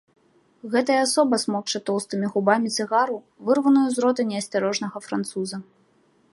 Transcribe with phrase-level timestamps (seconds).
[0.75, 3.17] Гэтая асоба смокча тоўстымі губамі цыгару,
[3.49, 5.57] вырваную з рота неасцярожнага француза.